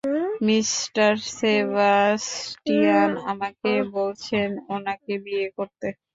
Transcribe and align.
Mister 0.41 1.09
Sebastian 1.31 3.11
আমাকে 3.31 3.71
বলছেন 3.95 4.49
ওনাকে 4.69 5.13
বিয়ে 5.23 5.47
করতে। 5.57 5.87